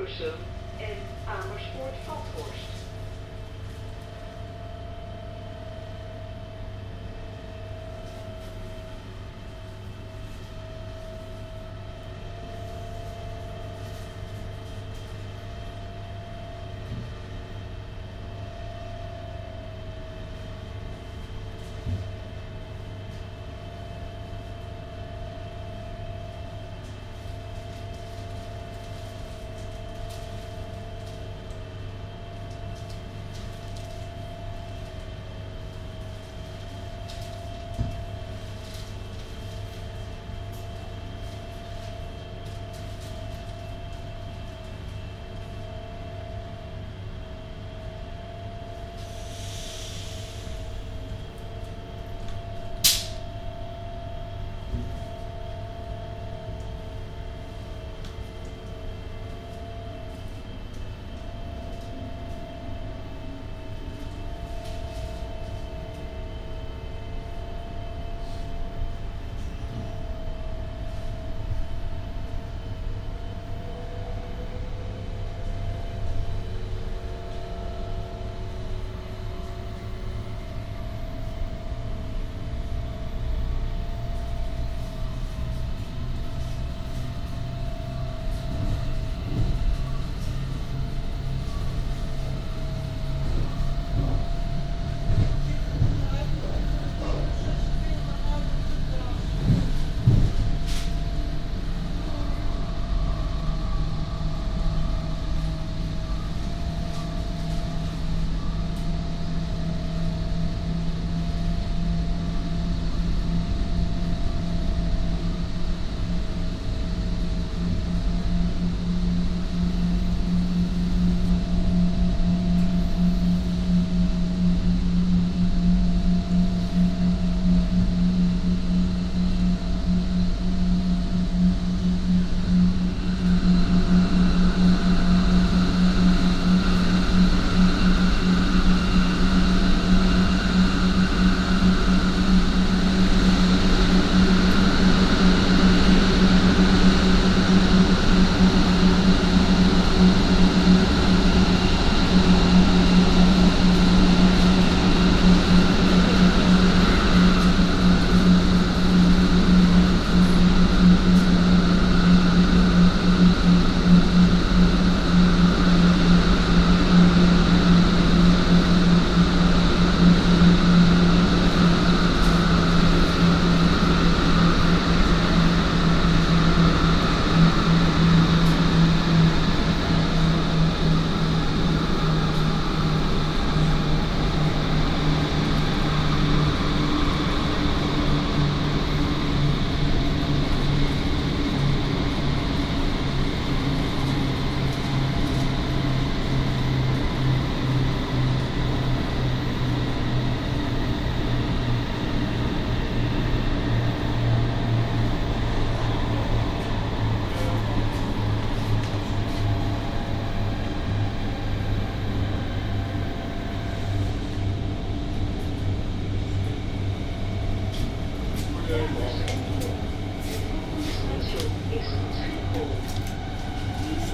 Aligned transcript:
Hilversum 0.00 0.34
en 0.78 0.96
Amersfoort-Vathorst. 1.26 2.79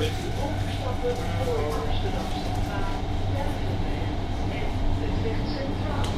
Overstappen 0.00 1.16
voor 1.44 1.64
Amsterdam 1.80 2.28
Centraal, 2.44 2.96
Belgenberg 3.32 4.16
en 4.60 4.70
het 5.02 5.16
licht 5.24 5.46
Centraal. 5.58 6.12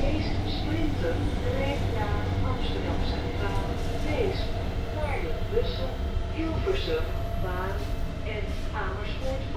Deze 0.00 0.34
sprinten 0.56 1.16
rijdt 1.58 1.86
naar 1.98 2.22
Amsterdam 2.50 3.00
Centraal, 3.12 3.66
deze 4.06 4.44
paarden, 4.94 5.36
bussen, 5.52 5.90
heel 6.38 6.54
verse, 6.64 6.98
baan 7.42 7.76
en 8.36 8.44
hamersport. 8.72 9.51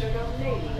registered 0.00 0.22
old 0.22 0.40
lady. 0.40 0.77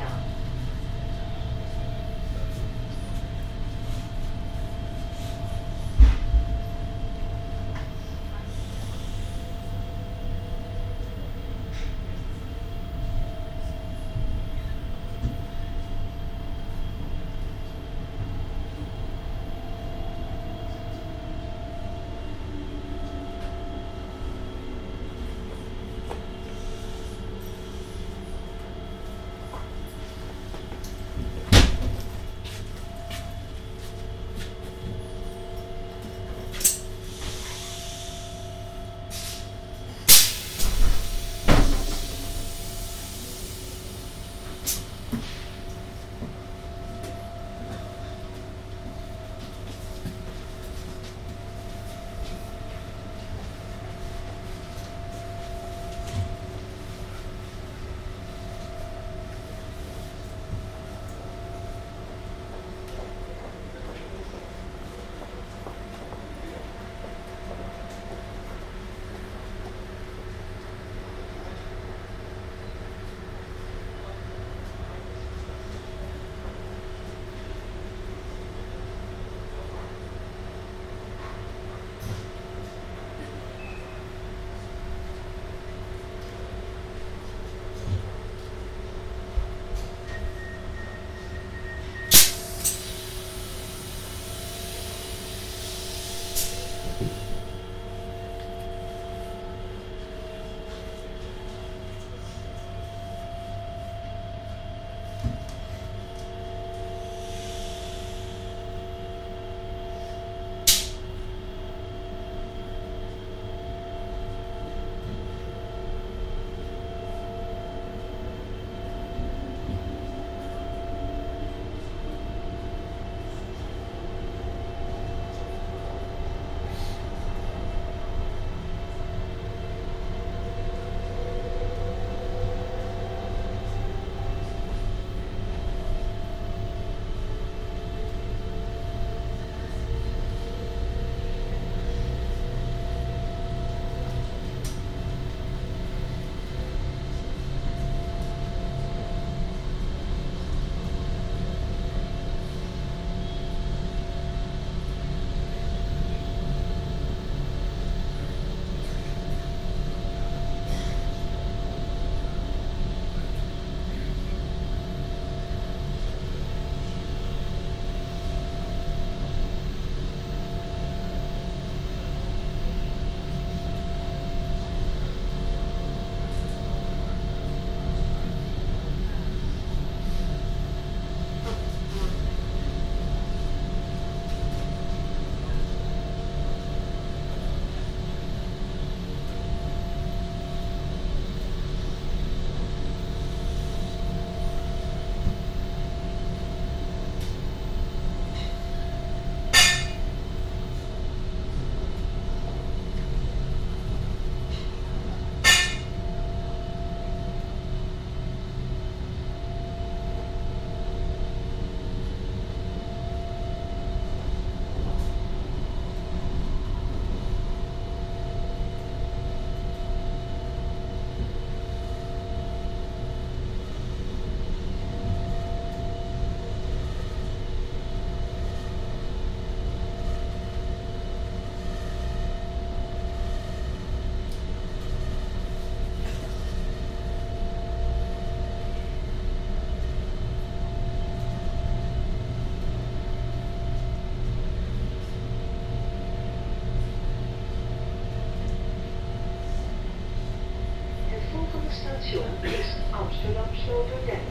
Station 252.09 252.39
is 252.43 252.67
Amsterdam 252.91 253.49
Sloterdijk. 253.65 254.28